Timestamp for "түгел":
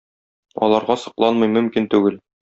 1.95-2.17